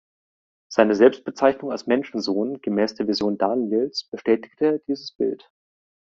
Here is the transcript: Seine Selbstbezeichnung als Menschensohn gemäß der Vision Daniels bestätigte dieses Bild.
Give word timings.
Seine 0.67 0.95
Selbstbezeichnung 0.95 1.69
als 1.71 1.85
Menschensohn 1.85 2.59
gemäß 2.63 2.95
der 2.95 3.07
Vision 3.07 3.37
Daniels 3.37 4.05
bestätigte 4.09 4.81
dieses 4.87 5.11
Bild. 5.11 5.51